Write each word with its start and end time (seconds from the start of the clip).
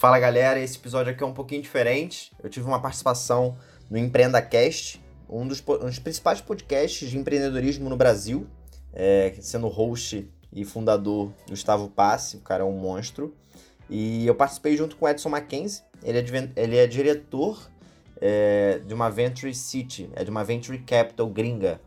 Fala 0.00 0.18
galera, 0.18 0.58
esse 0.58 0.78
episódio 0.78 1.12
aqui 1.12 1.22
é 1.22 1.26
um 1.26 1.34
pouquinho 1.34 1.60
diferente. 1.60 2.32
Eu 2.42 2.48
tive 2.48 2.66
uma 2.66 2.80
participação 2.80 3.58
no 3.90 3.98
EmpreendaCast, 3.98 4.98
um 5.28 5.46
dos, 5.46 5.62
um 5.68 5.84
dos 5.84 5.98
principais 5.98 6.40
podcasts 6.40 7.10
de 7.10 7.18
empreendedorismo 7.18 7.86
no 7.90 7.98
Brasil, 7.98 8.46
é, 8.94 9.34
sendo 9.42 9.68
host 9.68 10.26
e 10.50 10.64
fundador 10.64 11.34
Gustavo 11.46 11.90
Passe, 11.90 12.38
o 12.38 12.40
cara 12.40 12.62
é 12.62 12.66
um 12.66 12.72
monstro. 12.72 13.34
E 13.90 14.26
eu 14.26 14.34
participei 14.34 14.74
junto 14.74 14.96
com 14.96 15.04
o 15.04 15.08
Edson 15.10 15.28
Mackenzie, 15.28 15.82
ele 16.02 16.18
é, 16.18 16.50
ele 16.56 16.78
é 16.78 16.86
diretor 16.86 17.70
é, 18.22 18.80
de 18.82 18.94
uma 18.94 19.10
Venture 19.10 19.54
City, 19.54 20.08
é 20.16 20.24
de 20.24 20.30
uma 20.30 20.42
Venture 20.42 20.78
Capital 20.78 21.28
gringa. 21.28 21.78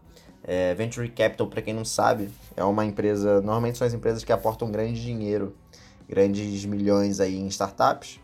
É, 0.44 0.76
Venture 0.76 1.10
Capital, 1.10 1.48
para 1.48 1.64
quem 1.64 1.74
não 1.74 1.84
sabe, 1.84 2.30
é 2.56 2.64
uma 2.64 2.86
empresa, 2.86 3.42
normalmente 3.42 3.80
são 3.80 3.88
as 3.88 3.94
empresas 3.96 4.24
que 4.24 4.32
aportam 4.32 4.72
grande 4.72 5.02
dinheiro, 5.02 5.58
grandes 6.08 6.66
milhões 6.66 7.20
aí 7.20 7.38
em 7.38 7.48
startups. 7.48 8.20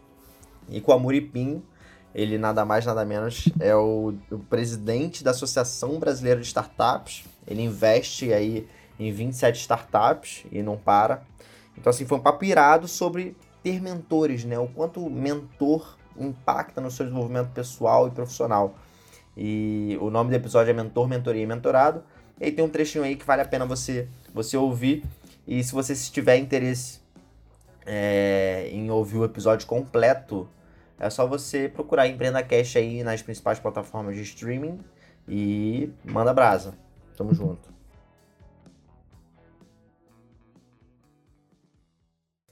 E 0.69 0.79
com 0.81 0.91
a 0.91 0.99
Muripinho, 0.99 1.63
ele 2.13 2.37
nada 2.37 2.65
mais 2.65 2.85
nada 2.85 3.05
menos 3.05 3.49
é 3.59 3.75
o, 3.75 4.13
o 4.31 4.39
presidente 4.39 5.23
da 5.23 5.31
Associação 5.31 5.99
Brasileira 5.99 6.39
de 6.39 6.47
Startups. 6.47 7.23
Ele 7.47 7.61
investe 7.61 8.33
aí 8.33 8.67
em 8.99 9.11
27 9.11 9.59
startups 9.59 10.45
e 10.51 10.61
não 10.61 10.77
para. 10.77 11.23
Então 11.77 11.89
assim, 11.89 12.05
foi 12.05 12.17
um 12.17 12.21
papo 12.21 12.43
irado 12.43 12.87
sobre 12.87 13.35
ter 13.63 13.81
mentores, 13.81 14.43
né? 14.43 14.57
O 14.59 14.67
quanto 14.67 15.09
mentor 15.09 15.97
impacta 16.17 16.81
no 16.81 16.91
seu 16.91 17.05
desenvolvimento 17.05 17.49
pessoal 17.49 18.07
e 18.07 18.11
profissional. 18.11 18.75
E 19.37 19.97
o 20.01 20.09
nome 20.09 20.29
do 20.29 20.35
episódio 20.35 20.71
é 20.71 20.73
Mentor, 20.73 21.07
Mentoria 21.07 21.43
e 21.43 21.45
Mentorado. 21.45 22.03
E 22.39 22.45
aí 22.45 22.51
tem 22.51 22.63
um 22.63 22.69
trechinho 22.69 23.03
aí 23.03 23.15
que 23.15 23.25
vale 23.25 23.41
a 23.41 23.45
pena 23.45 23.65
você, 23.65 24.07
você 24.33 24.57
ouvir. 24.57 25.03
E 25.47 25.63
se 25.63 25.71
você 25.71 25.93
tiver 25.95 26.37
interesse 26.37 26.99
é, 27.91 28.69
em 28.71 28.91
ouvir 28.91 29.17
o 29.17 29.25
episódio 29.25 29.67
completo, 29.67 30.47
é 30.99 31.09
só 31.09 31.25
você 31.25 31.67
procurar 31.67 32.07
Empreenda 32.07 32.43
Cash 32.43 32.75
aí 32.75 33.03
nas 33.03 33.23
principais 33.23 33.57
plataformas 33.57 34.15
de 34.15 34.21
streaming 34.21 34.79
e 35.27 35.91
manda 36.05 36.31
brasa. 36.31 36.77
Tamo 37.17 37.33
junto. 37.33 37.73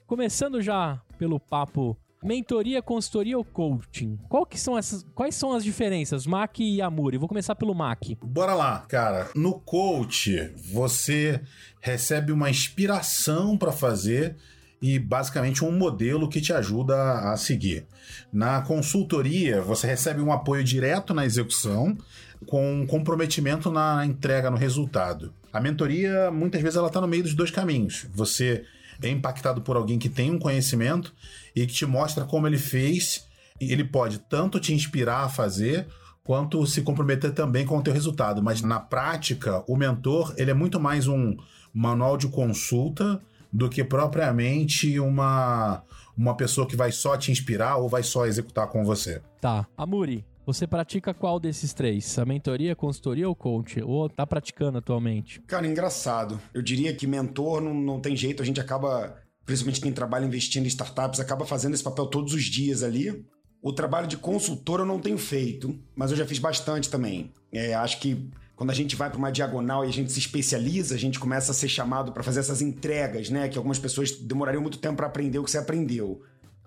Começando 0.07 0.59
já 0.59 0.99
pelo 1.19 1.39
papo 1.39 1.95
Mentoria, 2.23 2.81
consultoria 2.81 3.37
ou 3.37 3.45
coaching? 3.45 4.17
Qual 4.27 4.43
que 4.43 4.59
são 4.59 4.75
essas, 4.75 5.05
quais 5.13 5.35
são 5.35 5.53
as 5.53 5.63
diferenças, 5.63 6.25
Mac 6.25 6.59
e 6.59 6.81
Amuri? 6.81 7.17
Vou 7.17 7.27
começar 7.27 7.53
pelo 7.53 7.75
Mac. 7.75 8.01
Bora 8.23 8.55
lá, 8.55 8.79
cara. 8.87 9.29
No 9.35 9.59
coach, 9.59 10.51
você 10.71 11.39
recebe 11.79 12.31
uma 12.31 12.49
inspiração 12.49 13.55
para 13.55 13.71
fazer 13.71 14.35
e 14.81 14.99
basicamente 14.99 15.65
um 15.65 15.71
modelo 15.71 16.29
que 16.29 16.41
te 16.41 16.53
ajuda 16.53 17.31
a 17.31 17.37
seguir. 17.37 17.87
Na 18.31 18.61
consultoria, 18.61 19.61
você 19.61 19.87
recebe 19.87 20.21
um 20.21 20.31
apoio 20.31 20.63
direto 20.63 21.13
na 21.13 21.25
execução 21.25 21.97
com 22.45 22.85
comprometimento 22.87 23.71
na 23.71 24.05
entrega 24.05 24.51
no 24.51 24.57
resultado. 24.57 25.33
A 25.51 25.59
mentoria, 25.59 26.29
muitas 26.29 26.61
vezes, 26.61 26.77
ela 26.77 26.87
está 26.87 27.01
no 27.01 27.07
meio 27.07 27.23
dos 27.23 27.33
dois 27.33 27.49
caminhos. 27.49 28.07
Você 28.13 28.63
é 29.01 29.09
impactado 29.09 29.61
por 29.61 29.75
alguém 29.75 29.97
que 29.97 30.09
tem 30.09 30.29
um 30.31 30.39
conhecimento 30.39 31.13
e 31.55 31.65
que 31.65 31.73
te 31.73 31.85
mostra 31.85 32.25
como 32.25 32.45
ele 32.45 32.57
fez. 32.57 33.25
E 33.59 33.71
ele 33.71 33.83
pode 33.83 34.19
tanto 34.19 34.59
te 34.59 34.71
inspirar 34.71 35.23
a 35.23 35.29
fazer, 35.29 35.87
quanto 36.23 36.67
se 36.67 36.81
comprometer 36.83 37.31
também 37.31 37.65
com 37.65 37.77
o 37.77 37.81
teu 37.81 37.93
resultado. 37.93 38.43
Mas 38.43 38.61
na 38.61 38.79
prática, 38.79 39.63
o 39.67 39.75
mentor 39.75 40.33
ele 40.37 40.51
é 40.51 40.53
muito 40.53 40.79
mais 40.79 41.07
um 41.07 41.35
manual 41.73 42.17
de 42.17 42.27
consulta 42.27 43.19
do 43.51 43.69
que 43.69 43.83
propriamente 43.83 44.99
uma 44.99 45.83
uma 46.17 46.35
pessoa 46.35 46.67
que 46.67 46.75
vai 46.75 46.91
só 46.91 47.15
te 47.15 47.31
inspirar 47.31 47.77
ou 47.77 47.87
vai 47.87 48.01
só 48.01 48.25
executar 48.25 48.67
com 48.67 48.83
você. 48.83 49.21
Tá. 49.39 49.67
Amuri, 49.77 50.25
você 50.47 50.65
pratica 50.65 51.13
qual 51.13 51.39
desses 51.39 51.73
três? 51.73 52.17
A 52.17 52.25
mentoria, 52.25 52.73
a 52.73 52.75
consultoria 52.75 53.27
ou 53.27 53.35
coach? 53.35 53.81
Ou 53.81 54.09
tá 54.09 54.25
praticando 54.25 54.79
atualmente? 54.79 55.41
Cara, 55.41 55.67
engraçado. 55.67 56.39
Eu 56.53 56.61
diria 56.61 56.95
que 56.95 57.05
mentor 57.05 57.61
não, 57.61 57.73
não 57.73 57.99
tem 57.99 58.15
jeito, 58.15 58.41
a 58.41 58.45
gente 58.45 58.59
acaba, 58.59 59.15
principalmente 59.45 59.81
quem 59.81 59.91
trabalha 59.91 60.25
investindo 60.25 60.63
em 60.63 60.69
startups, 60.69 61.19
acaba 61.19 61.45
fazendo 61.45 61.75
esse 61.75 61.83
papel 61.83 62.07
todos 62.07 62.33
os 62.33 62.45
dias 62.45 62.81
ali. 62.81 63.23
O 63.61 63.73
trabalho 63.73 64.07
de 64.07 64.17
consultor 64.17 64.79
eu 64.79 64.85
não 64.85 64.99
tenho 64.99 65.17
feito, 65.17 65.77
mas 65.95 66.11
eu 66.11 66.17
já 66.17 66.25
fiz 66.25 66.39
bastante 66.39 66.89
também. 66.89 67.31
É, 67.51 67.73
acho 67.73 67.99
que 67.99 68.29
quando 68.57 68.71
a 68.71 68.73
gente 68.73 68.95
vai 68.95 69.07
para 69.07 69.19
uma 69.19 69.31
diagonal 69.31 69.85
e 69.85 69.87
a 69.87 69.93
gente 69.93 70.11
se 70.11 70.17
especializa, 70.17 70.95
a 70.95 70.97
gente 70.97 71.19
começa 71.19 71.51
a 71.51 71.53
ser 71.53 71.69
chamado 71.69 72.11
para 72.11 72.23
fazer 72.23 72.39
essas 72.39 72.59
entregas, 72.59 73.29
né? 73.29 73.47
Que 73.47 73.55
algumas 73.55 73.77
pessoas 73.77 74.11
demorariam 74.11 74.63
muito 74.63 74.79
tempo 74.79 74.97
para 74.97 75.05
aprender 75.05 75.37
o 75.37 75.43
que 75.43 75.51
você 75.51 75.59
aprendeu. 75.59 76.23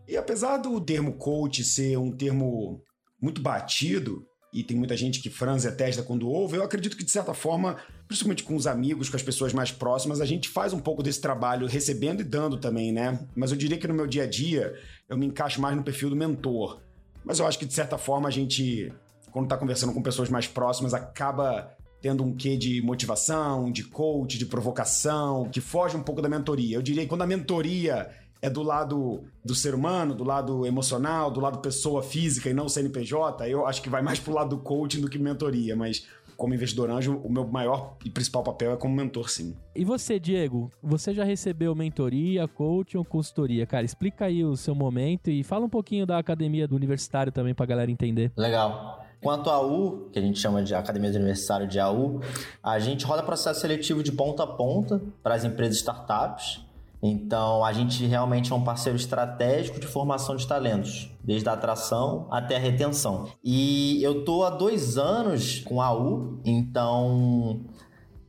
E 0.06 0.16
apesar 0.16 0.58
do 0.58 0.80
termo 0.80 1.14
coach 1.14 1.64
ser 1.64 1.98
um 1.98 2.12
termo 2.12 2.80
muito 3.20 3.42
batido, 3.42 4.24
e 4.52 4.62
tem 4.62 4.76
muita 4.76 4.96
gente 4.96 5.20
que 5.20 5.28
franze 5.28 5.66
a 5.66 5.72
testa 5.72 6.00
quando 6.00 6.28
ouve, 6.28 6.56
eu 6.56 6.62
acredito 6.62 6.96
que, 6.96 7.04
de 7.04 7.10
certa 7.10 7.34
forma, 7.34 7.76
principalmente 8.06 8.44
com 8.44 8.54
os 8.54 8.68
amigos, 8.68 9.08
com 9.08 9.16
as 9.16 9.22
pessoas 9.22 9.52
mais 9.52 9.72
próximas, 9.72 10.20
a 10.20 10.24
gente 10.24 10.48
faz 10.48 10.72
um 10.72 10.78
pouco 10.78 11.02
desse 11.02 11.20
trabalho 11.20 11.66
recebendo 11.66 12.20
e 12.20 12.24
dando 12.24 12.56
também, 12.56 12.92
né? 12.92 13.18
Mas 13.34 13.50
eu 13.50 13.56
diria 13.56 13.78
que 13.78 13.88
no 13.88 13.94
meu 13.94 14.06
dia 14.06 14.22
a 14.22 14.26
dia, 14.26 14.74
eu 15.08 15.18
me 15.18 15.26
encaixo 15.26 15.60
mais 15.60 15.76
no 15.76 15.82
perfil 15.82 16.08
do 16.08 16.16
mentor. 16.16 16.80
Mas 17.24 17.40
eu 17.40 17.46
acho 17.48 17.58
que, 17.58 17.66
de 17.66 17.74
certa 17.74 17.98
forma, 17.98 18.28
a 18.28 18.30
gente, 18.30 18.92
quando 19.32 19.46
está 19.46 19.56
conversando 19.56 19.92
com 19.92 20.00
pessoas 20.00 20.28
mais 20.28 20.46
próximas, 20.46 20.94
acaba 20.94 21.76
tendo 22.00 22.24
um 22.24 22.34
quê 22.34 22.56
de 22.56 22.80
motivação, 22.82 23.70
de 23.70 23.84
coach, 23.84 24.38
de 24.38 24.46
provocação, 24.46 25.48
que 25.50 25.60
foge 25.60 25.96
um 25.96 26.02
pouco 26.02 26.22
da 26.22 26.28
mentoria. 26.28 26.76
Eu 26.76 26.82
diria 26.82 27.02
que 27.02 27.08
quando 27.08 27.22
a 27.22 27.26
mentoria 27.26 28.10
é 28.42 28.48
do 28.48 28.62
lado 28.62 29.24
do 29.44 29.54
ser 29.54 29.74
humano, 29.74 30.14
do 30.14 30.24
lado 30.24 30.64
emocional, 30.64 31.30
do 31.30 31.40
lado 31.40 31.58
pessoa 31.58 32.02
física 32.02 32.48
e 32.48 32.54
não 32.54 32.68
CNPJ, 32.68 33.46
eu 33.48 33.66
acho 33.66 33.82
que 33.82 33.90
vai 33.90 34.00
mais 34.00 34.18
pro 34.18 34.32
lado 34.32 34.56
do 34.56 34.62
coaching 34.62 35.00
do 35.00 35.10
que 35.10 35.18
mentoria, 35.18 35.76
mas 35.76 36.06
como 36.40 36.54
investidor 36.54 36.88
anjo, 36.88 37.20
o 37.22 37.30
meu 37.30 37.46
maior 37.46 37.98
e 38.02 38.08
principal 38.08 38.42
papel 38.42 38.72
é 38.72 38.76
como 38.76 38.96
mentor, 38.96 39.28
sim. 39.28 39.54
E 39.76 39.84
você, 39.84 40.18
Diego? 40.18 40.70
Você 40.82 41.12
já 41.12 41.22
recebeu 41.22 41.74
mentoria, 41.74 42.48
coaching 42.48 42.96
ou 42.96 43.04
consultoria? 43.04 43.66
Cara, 43.66 43.84
explica 43.84 44.24
aí 44.24 44.42
o 44.42 44.56
seu 44.56 44.74
momento 44.74 45.30
e 45.30 45.44
fala 45.44 45.66
um 45.66 45.68
pouquinho 45.68 46.06
da 46.06 46.16
academia 46.16 46.66
do 46.66 46.74
universitário 46.74 47.30
também 47.30 47.54
pra 47.54 47.66
galera 47.66 47.90
entender. 47.90 48.32
Legal. 48.38 49.04
Quanto 49.22 49.50
à 49.50 49.60
U, 49.60 50.08
que 50.12 50.18
a 50.18 50.22
gente 50.22 50.38
chama 50.38 50.62
de 50.62 50.74
Academia 50.74 51.10
do 51.10 51.16
Universitário 51.16 51.68
de 51.68 51.78
AU, 51.78 52.20
a 52.62 52.78
gente 52.78 53.04
roda 53.04 53.22
processo 53.22 53.60
seletivo 53.60 54.02
de 54.02 54.12
ponta 54.12 54.44
a 54.44 54.46
ponta 54.46 55.00
para 55.22 55.34
as 55.34 55.44
empresas 55.44 55.76
startups. 55.76 56.64
Então, 57.02 57.64
a 57.64 57.72
gente 57.72 58.06
realmente 58.06 58.52
é 58.52 58.54
um 58.54 58.62
parceiro 58.62 58.96
estratégico 58.96 59.78
de 59.80 59.86
formação 59.86 60.36
de 60.36 60.46
talentos, 60.46 61.10
desde 61.22 61.48
a 61.48 61.52
atração 61.52 62.26
até 62.30 62.56
a 62.56 62.58
retenção. 62.58 63.28
E 63.42 64.02
eu 64.02 64.24
tô 64.24 64.44
há 64.44 64.50
dois 64.50 64.98
anos 64.98 65.60
com 65.60 65.80
a 65.80 65.92
U, 65.92 66.40
então 66.44 67.60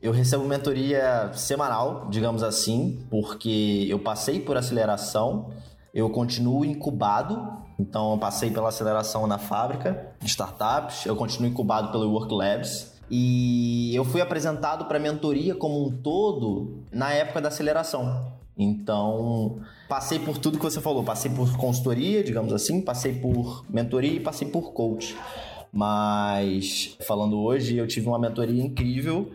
eu 0.00 0.10
recebo 0.10 0.44
mentoria 0.44 1.30
semanal, 1.34 2.08
digamos 2.10 2.42
assim, 2.42 3.06
porque 3.10 3.86
eu 3.88 3.98
passei 3.98 4.40
por 4.40 4.56
aceleração, 4.56 5.50
eu 5.94 6.08
continuo 6.10 6.64
incubado, 6.64 7.62
então 7.82 8.12
eu 8.12 8.18
passei 8.18 8.50
pela 8.50 8.68
aceleração 8.68 9.26
na 9.26 9.38
fábrica 9.38 10.14
de 10.20 10.28
startups, 10.28 11.04
eu 11.04 11.16
continuo 11.16 11.50
incubado 11.50 11.90
pelo 11.90 12.08
Work 12.12 12.32
Labs. 12.32 12.92
E 13.10 13.94
eu 13.94 14.04
fui 14.04 14.22
apresentado 14.22 14.86
para 14.86 14.96
a 14.96 15.00
mentoria 15.00 15.54
como 15.54 15.84
um 15.84 15.90
todo 15.90 16.78
na 16.90 17.12
época 17.12 17.42
da 17.42 17.48
aceleração. 17.48 18.32
Então, 18.56 19.58
passei 19.88 20.18
por 20.18 20.38
tudo 20.38 20.56
que 20.56 20.64
você 20.64 20.80
falou. 20.80 21.02
Passei 21.02 21.30
por 21.30 21.54
consultoria, 21.56 22.22
digamos 22.22 22.52
assim, 22.52 22.80
passei 22.80 23.14
por 23.14 23.64
mentoria 23.68 24.14
e 24.14 24.20
passei 24.20 24.48
por 24.48 24.72
coach. 24.72 25.14
Mas, 25.70 26.96
falando 27.06 27.38
hoje, 27.38 27.76
eu 27.76 27.86
tive 27.86 28.06
uma 28.06 28.18
mentoria 28.18 28.62
incrível 28.62 29.32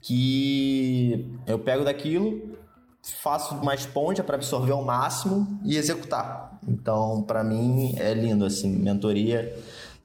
que 0.00 1.26
eu 1.46 1.58
pego 1.58 1.84
daquilo, 1.84 2.58
faço 3.02 3.54
uma 3.54 3.74
esponja 3.74 4.22
para 4.22 4.36
absorver 4.36 4.72
ao 4.72 4.84
máximo 4.84 5.60
e 5.64 5.76
executar. 5.76 6.58
Então, 6.66 7.22
para 7.22 7.42
mim, 7.42 7.94
é 7.96 8.12
lindo, 8.14 8.44
assim, 8.44 8.70
mentoria 8.70 9.54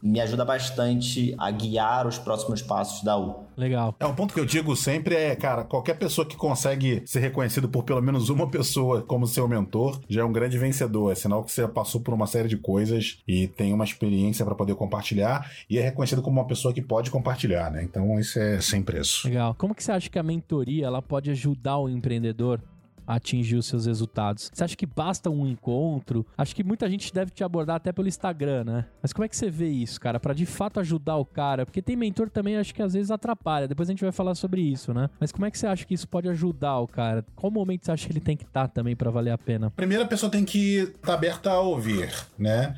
me 0.06 0.20
ajuda 0.20 0.46
bastante 0.46 1.34
a 1.36 1.50
guiar 1.50 2.06
os 2.06 2.20
próximos 2.20 2.62
passos 2.62 3.04
da 3.04 3.18
U. 3.18 3.44
Legal. 3.58 3.96
É 4.00 4.06
um 4.06 4.14
ponto 4.14 4.36
que 4.36 4.40
eu 4.40 4.46
digo 4.46 4.76
sempre 4.76 5.16
é, 5.16 5.36
cara, 5.36 5.64
qualquer 5.64 5.98
pessoa 5.98 6.28
que 6.28 6.36
consegue 6.36 7.02
ser 7.08 7.22
reconhecido 7.22 7.68
por 7.68 7.84
pelo 7.84 8.02
menos 8.02 8.30
uma 8.30 8.48
pessoa 8.48 9.02
como 9.02 9.26
seu 9.26 9.48
mentor 9.48 10.00
já 10.08 10.22
é 10.22 10.24
um 10.24 10.32
grande 10.32 10.60
vencedor. 10.60 11.12
É 11.12 11.16
sinal 11.16 11.44
que 11.44 11.52
você 11.52 11.68
passou 11.68 12.02
por 12.02 12.14
uma 12.14 12.28
série 12.28 12.48
de 12.48 12.56
coisas 12.56 13.18
e 13.28 13.48
tem 13.48 13.74
uma 13.74 13.84
experiência 13.84 14.46
para 14.46 14.54
poder 14.54 14.76
compartilhar 14.76 15.50
e 15.68 15.80
é 15.80 15.82
reconhecido 15.82 16.22
como 16.22 16.40
uma 16.40 16.48
pessoa 16.48 16.72
que 16.72 16.84
pode 16.84 17.10
compartilhar, 17.10 17.72
né? 17.72 17.82
Então 17.84 18.20
isso 18.20 18.38
é 18.38 18.62
sem 18.62 18.84
preço. 18.84 19.28
Legal. 19.28 19.56
Como 19.58 19.74
que 19.74 19.84
você 19.84 19.92
acha 19.92 20.08
que 20.08 20.20
a 20.20 20.24
mentoria 20.24 20.86
ela 20.86 21.02
pode 21.02 21.32
ajudar 21.32 21.80
o 21.80 21.90
empreendedor 21.90 22.62
atingir 23.06 23.56
os 23.56 23.66
seus 23.66 23.86
resultados. 23.86 24.50
Você 24.54 24.64
acha 24.64 24.76
que 24.76 24.86
basta 24.86 25.30
um 25.30 25.46
encontro? 25.48 26.26
Acho 26.38 26.56
que 26.56 26.64
muita 26.64 26.90
gente 26.90 27.14
deve 27.14 27.32
te 27.32 27.44
abordar 27.44 27.78
até 27.78 27.92
pelo 27.92 28.08
Instagram, 28.08 28.64
né? 28.64 28.86
Mas 29.02 29.14
como 29.14 29.26
é 29.26 29.30
que 29.30 29.36
você 29.36 29.50
vê 29.50 29.68
isso, 29.68 30.00
cara, 30.00 30.20
para 30.20 30.34
de 30.34 30.46
fato 30.46 30.80
ajudar 30.80 31.18
o 31.18 31.26
cara? 31.26 31.66
Porque 31.66 31.82
tem 31.82 31.96
mentor 31.96 32.30
também, 32.30 32.58
acho 32.58 32.74
que 32.74 32.82
às 32.82 32.94
vezes 32.94 33.12
atrapalha. 33.12 33.68
Depois 33.68 33.90
a 33.90 33.92
gente 33.92 34.04
vai 34.04 34.12
falar 34.12 34.36
sobre 34.36 34.62
isso, 34.62 34.94
né? 34.94 35.10
Mas 35.20 35.32
como 35.32 35.46
é 35.46 35.52
que 35.52 35.58
você 35.58 35.68
acha 35.68 35.86
que 35.86 35.94
isso 35.94 36.08
pode 36.08 36.28
ajudar 36.30 36.80
o 36.80 36.88
cara? 36.88 37.26
Qual 37.36 37.52
momento 37.52 37.86
você 37.86 37.92
acha 37.92 38.06
que 38.06 38.14
ele 38.14 38.20
tem 38.20 38.38
que 38.38 38.44
estar 38.44 38.68
tá 38.68 38.74
também 38.74 38.96
para 38.96 39.12
valer 39.12 39.32
a 39.32 39.38
pena? 39.38 39.72
Primeiro 39.72 40.04
a 40.04 40.08
pessoa 40.08 40.32
tem 40.32 40.46
que 40.46 40.78
estar 40.78 41.00
tá 41.08 41.14
aberta 41.14 41.52
a 41.52 41.60
ouvir, 41.60 42.12
né? 42.38 42.76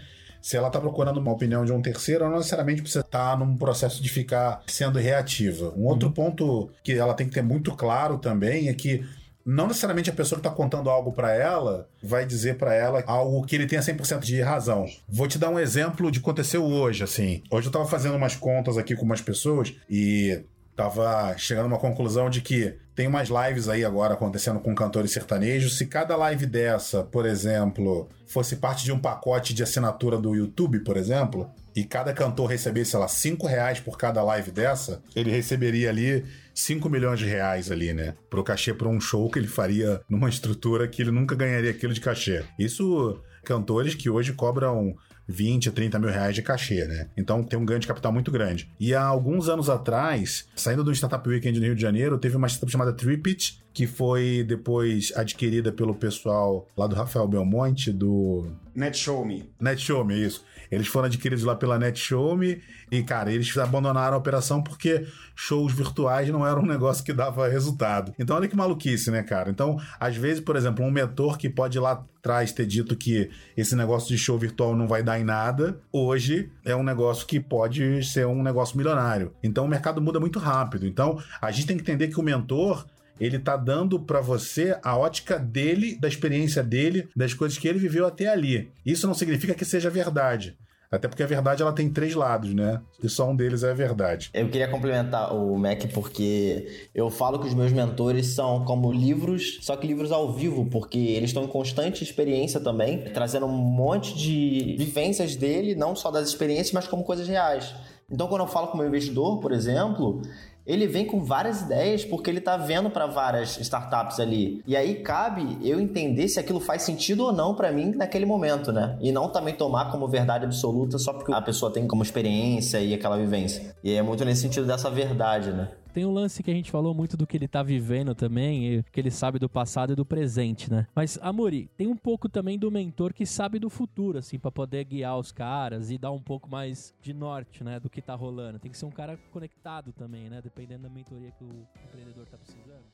se 0.47 0.56
ela 0.56 0.68
está 0.68 0.79
procurando 0.79 1.19
uma 1.19 1.33
opinião 1.33 1.65
de 1.65 1.74
um 1.74 1.81
terceiro, 1.81 2.29
não 2.29 2.38
necessariamente 2.38 2.81
precisa 2.81 3.03
estar 3.03 3.31
tá 3.31 3.38
num 3.38 3.57
processo 3.57 4.01
de 4.01 4.07
ficar 4.07 4.63
sendo 4.65 4.97
reativa. 4.97 5.74
Um 5.75 5.83
outro 5.83 6.07
uhum. 6.07 6.13
ponto 6.13 6.69
que 6.81 6.94
ela 6.94 7.13
tem 7.13 7.27
que 7.27 7.33
ter 7.33 7.41
muito 7.41 7.75
claro 7.75 8.18
também 8.18 8.69
é 8.69 8.74
que 8.74 9.03
não 9.48 9.66
necessariamente 9.66 10.10
a 10.10 10.14
pessoa 10.14 10.42
que 10.42 10.46
está 10.46 10.54
contando 10.54 10.90
algo 10.90 11.14
para 11.14 11.34
ela 11.34 11.88
vai 12.04 12.26
dizer 12.26 12.58
para 12.58 12.76
ela 12.76 13.02
algo 13.08 13.46
que 13.46 13.56
ele 13.56 13.66
tenha 13.66 13.82
100% 13.82 14.20
de 14.20 14.42
razão. 14.42 14.86
Vou 15.08 15.26
te 15.26 15.40
dar 15.40 15.50
um 15.50 15.58
exemplo 15.58 16.12
de 16.12 16.20
aconteceu 16.20 16.66
hoje, 16.66 17.02
assim. 17.02 17.42
Hoje 17.50 17.68
eu 17.68 17.70
estava 17.70 17.86
fazendo 17.86 18.16
umas 18.16 18.36
contas 18.36 18.78
aqui 18.78 18.94
com 18.94 19.06
umas 19.06 19.22
pessoas 19.22 19.74
e 19.90 20.44
tava 20.76 21.34
chegando 21.38 21.64
a 21.64 21.68
uma 21.68 21.80
conclusão 21.80 22.30
de 22.30 22.42
que 22.42 22.76
tem 22.94 23.08
umas 23.08 23.30
lives 23.30 23.70
aí 23.70 23.86
agora 23.86 24.16
acontecendo 24.16 24.60
com 24.60 24.76
cantores 24.76 25.12
sertanejos. 25.12 25.78
Se 25.78 25.86
cada 25.86 26.18
live 26.18 26.46
dessa, 26.46 27.04
por 27.04 27.26
exemplo, 27.26 28.10
fosse 28.26 28.58
parte 28.58 28.84
de 28.84 28.92
um 28.92 29.00
pacote 29.00 29.54
de 29.54 29.64
assinatura 29.64 30.18
do 30.18 30.36
YouTube, 30.36 30.82
por 30.82 30.98
exemplo, 30.98 31.50
e 31.77 31.83
cada 31.83 32.12
cantor 32.12 32.47
recebesse, 32.47 32.89
sei 32.89 33.00
lá, 33.00 33.07
5 33.07 33.45
reais 33.45 33.79
por 33.79 34.00
cada 34.00 34.24
live 34.24 34.50
dessa, 34.50 35.00
ele 35.15 35.29
receberia 35.29 35.91
ali 35.91 36.25
5 36.51 36.89
milhões 36.89 37.19
de 37.19 37.25
reais 37.25 37.69
ali, 37.69 37.94
né? 37.94 38.15
Pro 38.31 38.44
cachê 38.44 38.74
para 38.74 38.88
um 38.88 39.00
show 39.00 39.29
que 39.29 39.38
ele 39.38 39.47
faria 39.47 40.01
numa 40.09 40.27
estrutura 40.27 40.88
que 40.88 41.03
ele 41.03 41.12
nunca 41.12 41.35
ganharia 41.35 41.69
aquilo 41.69 41.94
de 41.94 42.01
cachê. 42.01 42.44
Isso 42.57 43.21
cantores 43.45 43.94
que 43.94 44.09
hoje 44.09 44.33
cobram 44.33 44.95
20, 45.27 45.71
30 45.71 46.00
mil 46.00 46.09
reais 46.09 46.33
de 46.33 46.41
cachê, 46.41 46.85
né? 46.85 47.09
Então 47.18 47.44
tem 47.44 47.59
um 47.59 47.65
ganho 47.65 47.79
de 47.79 47.88
capital 47.88 48.12
muito 48.12 48.31
grande. 48.31 48.69
E 48.79 48.95
há 48.95 49.03
alguns 49.03 49.50
anos 49.50 49.69
atrás, 49.69 50.47
saindo 50.56 50.83
do 50.83 50.91
Startup 50.91 51.27
Weekend 51.27 51.59
no 51.59 51.65
Rio 51.65 51.75
de 51.75 51.81
Janeiro, 51.81 52.18
teve 52.18 52.38
uma 52.38 52.47
startup 52.47 52.71
chamada 52.71 52.94
Tripit, 52.94 53.59
que 53.74 53.85
foi 53.85 54.44
depois 54.47 55.12
adquirida 55.15 55.71
pelo 55.71 55.94
pessoal 55.94 56.68
lá 56.75 56.88
do 56.88 56.95
Rafael 56.95 57.27
Belmonte, 57.27 57.91
do. 57.91 58.50
NetShowMe. 58.77 59.50
NetShowMe, 59.59 60.24
isso. 60.24 60.45
Eles 60.69 60.88
foram 60.88 61.07
adquiridos 61.07 61.44
lá 61.44 61.56
pela 61.56 61.79
NetShowMe 61.79 62.62
e, 62.91 63.01
cara, 63.01 63.31
eles 63.31 63.57
abandonaram 63.57 64.13
a 64.13 64.19
operação 64.19 64.62
porque 64.62 65.07
shows 65.35 65.74
virtuais 65.74 66.29
não 66.29 66.45
eram 66.45 66.62
um 66.62 66.65
negócio 66.65 67.03
que 67.03 67.12
dava 67.12 67.47
resultado. 67.47 68.13
Então, 68.19 68.35
olha 68.35 68.47
que 68.47 68.56
maluquice, 68.56 69.09
né, 69.09 69.24
cara? 69.24 69.50
Então, 69.50 69.79
às 70.00 70.15
vezes, 70.15 70.41
por 70.41 70.56
exemplo, 70.56 70.85
um 70.85 70.91
mentor 70.91 71.39
que 71.39 71.50
pode 71.50 71.77
ir 71.77 71.81
lá 71.81 72.06
atrás 72.19 72.51
ter 72.51 72.68
dito 72.68 72.95
que 72.95 73.31
esse 73.56 73.75
negócio 73.75 74.09
de 74.09 74.18
show 74.18 74.38
virtual 74.38 74.75
não 74.75 74.88
vai 74.88 75.01
dar 75.01 75.19
em 75.19 75.24
nada, 75.24 75.79
hoje 75.91 76.51
é 76.63 76.75
um 76.75 76.83
negócio 76.83 77.25
que 77.25 77.39
pode 77.39 78.03
ser 78.03 78.27
um 78.27 78.44
negócio 78.44 78.77
milionário. 78.77 79.33
Então, 79.41 79.65
o 79.65 79.68
mercado 79.68 80.00
muda 80.00 80.19
muito 80.19 80.38
rápido. 80.38 80.85
Então, 80.85 81.19
a 81.41 81.50
gente 81.50 81.65
tem 81.65 81.77
que 81.77 81.81
entender 81.81 82.09
que 82.09 82.19
o 82.19 82.24
mentor 82.24 82.85
ele 83.19 83.40
tá 83.40 83.56
dando 83.56 84.00
para 84.00 84.22
você 84.22 84.78
a 84.84 84.98
ótica 84.98 85.38
dele, 85.38 85.98
da 86.00 86.08
experiência 86.08 86.64
dele, 86.64 87.08
das 87.16 87.34
coisas 87.34 87.58
que 87.58 87.68
ele 87.68 87.80
viveu 87.80 88.06
até 88.06 88.28
ali. 88.28 88.72
Isso 88.86 89.08
não 89.08 89.14
significa 89.14 89.54
que 89.54 89.66
seja 89.66 89.90
verdade. 89.90 90.58
Até 90.90 91.08
porque 91.08 91.22
a 91.22 91.28
verdade 91.28 91.62
ela 91.62 91.74
tem 91.74 91.90
três 91.90 92.16
lados, 92.16 92.54
né? 92.54 92.80
E 93.04 93.10
só 93.10 93.30
um 93.30 93.36
deles 93.36 93.62
é 93.62 93.72
a 93.72 93.74
verdade. 93.74 94.30
Eu 94.34 94.50
queria 94.50 94.69
complementar 94.69 95.36
o 95.36 95.58
Mac 95.58 95.81
porque 95.94 96.88
eu 96.96 97.10
falo 97.10 97.40
que 97.40 97.48
os 97.48 97.54
meus 97.54 97.74
mentores 97.74 98.28
são 98.28 98.64
como 98.64 98.92
livros, 98.92 99.60
só 99.62 99.75
que 99.75 99.86
livros 99.86 100.13
ao 100.13 100.31
vivo, 100.31 100.66
porque 100.66 100.98
eles 100.98 101.31
estão 101.31 101.44
em 101.44 101.48
constante 101.48 102.04
experiência 102.04 102.60
também, 102.60 103.04
trazendo 103.13 103.46
um 103.46 103.52
monte 103.52 104.18
de 104.18 104.75
vivências 104.78 105.36
dele, 105.36 105.75
não 105.75 105.94
só 105.94 106.10
das 106.10 106.30
experiências, 106.30 106.72
mas 106.72 106.88
como 106.88 107.04
coisas 107.04 107.28
reais. 107.28 107.75
Então, 108.10 108.28
quando 108.30 108.42
eu 108.42 108.48
falo 108.48 108.68
com 108.68 108.75
o 108.75 108.78
meu 108.78 108.88
investidor, 108.88 109.42
por 109.42 109.52
exemplo, 109.52 110.22
ele 110.68 110.86
vem 110.86 111.06
com 111.06 111.24
várias 111.24 111.62
ideias 111.62 112.04
porque 112.04 112.30
ele 112.30 112.40
está 112.40 112.58
vendo 112.58 112.90
para 112.90 113.08
várias 113.08 113.58
startups 113.58 114.19
ali. 114.19 114.62
E 114.68 114.75
aí 114.75 114.96
cabe 114.96 115.58
eu 115.64 115.80
entender 115.80 116.28
se 116.28 116.40
aquilo 116.40 116.60
faz 116.60 116.81
sentido 116.81 117.24
ou 117.24 117.31
não 117.31 117.56
para 117.56 117.72
mim 117.72 117.94
naquele 117.96 118.25
momento, 118.25 118.74
né? 118.74 118.98
E 119.00 119.12
não 119.12 119.30
também 119.30 119.54
tomar 119.54 119.90
como 119.90 120.08
verdade 120.08 120.44
absoluta 120.44 120.98
só 120.98 121.14
porque 121.14 121.31
a 121.31 121.42
pessoa 121.42 121.72
tem 121.72 121.88
como 121.88 122.04
experiência 122.04 122.80
e 122.80 122.94
aquela 122.94 123.18
vivência. 123.18 123.74
E 123.81 123.94
é 123.94 124.02
muito 124.02 124.25
nesse 124.25 124.42
sentido 124.42 124.68
dessa 124.68 124.90
verdade, 124.90 125.52
né? 125.52 125.69
Tem 125.98 126.06
um 126.06 126.14
lance 126.14 126.44
que 126.44 126.52
a 126.52 126.54
gente 126.54 126.70
falou 126.70 126.94
muito 126.94 127.18
do 127.18 127.26
que 127.26 127.36
ele 127.36 127.48
tá 127.48 127.64
vivendo 127.64 128.14
também, 128.14 128.86
que 128.92 129.00
ele 129.00 129.10
sabe 129.10 129.40
do 129.40 129.50
passado 129.50 129.94
e 129.94 129.96
do 129.96 130.06
presente, 130.06 130.72
né? 130.72 130.86
Mas, 130.94 131.18
Amori, 131.24 131.72
tem 131.76 131.88
um 131.88 131.98
pouco 131.98 132.30
também 132.30 132.56
do 132.56 132.70
mentor 132.70 133.12
que 133.12 133.26
sabe 133.26 133.58
do 133.58 133.68
futuro, 133.68 134.20
assim, 134.20 134.38
para 134.38 134.52
poder 134.52 134.84
guiar 134.84 135.18
os 135.18 135.32
caras 135.32 135.90
e 135.90 135.98
dar 135.98 136.12
um 136.12 136.22
pouco 136.22 136.48
mais 136.48 136.94
de 137.02 137.16
norte, 137.16 137.64
né, 137.64 137.80
do 137.80 137.90
que 137.90 138.00
tá 138.00 138.14
rolando. 138.14 138.60
Tem 138.60 138.70
que 138.70 138.78
ser 138.78 138.86
um 138.86 138.92
cara 138.92 139.18
conectado 139.32 139.92
também, 139.92 140.30
né? 140.30 140.40
Dependendo 140.40 140.84
da 140.84 140.90
mentoria 140.90 141.32
que 141.32 141.44
o 141.44 141.68
empreendedor 141.88 142.28
tá 142.28 142.38
precisando. 142.38 142.86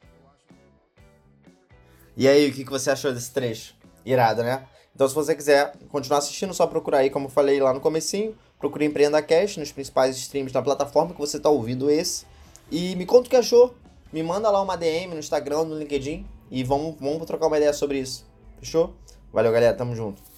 E 2.15 2.25
aí, 2.25 2.49
o 2.49 2.53
que 2.53 2.63
você 2.63 2.89
achou 2.89 3.13
desse 3.13 3.33
trecho? 3.33 3.75
Irado, 4.05 4.43
né? 4.43 4.65
Então, 4.95 5.09
se 5.09 5.13
você 5.13 5.35
quiser 5.35 5.75
continuar 5.89 6.19
assistindo, 6.19 6.53
só 6.53 6.65
procurar 6.67 6.99
aí, 6.99 7.09
como 7.09 7.25
eu 7.25 7.29
falei 7.29 7.59
lá 7.59 7.73
no 7.73 7.81
comecinho, 7.81 8.33
procure 8.57 8.85
Empreenda 8.85 9.21
Cash 9.21 9.57
nos 9.57 9.73
principais 9.73 10.15
streams 10.15 10.53
da 10.53 10.61
plataforma 10.61 11.13
que 11.13 11.19
você 11.19 11.35
está 11.35 11.49
ouvindo 11.49 11.91
esse. 11.91 12.31
E 12.71 12.95
me 12.95 13.05
conta 13.05 13.27
o 13.27 13.29
que 13.29 13.35
achou. 13.35 13.75
Me 14.11 14.21
manda 14.23 14.49
lá 14.49 14.61
uma 14.61 14.75
DM 14.75 15.13
no 15.13 15.19
Instagram, 15.19 15.63
no 15.63 15.77
LinkedIn. 15.77 16.25
E 16.51 16.63
vamos, 16.63 16.95
vamos 16.99 17.25
trocar 17.25 17.47
uma 17.47 17.57
ideia 17.57 17.73
sobre 17.73 17.99
isso. 17.99 18.25
Fechou? 18.59 18.93
Valeu, 19.31 19.51
galera. 19.51 19.75
Tamo 19.75 19.95
junto. 19.95 20.32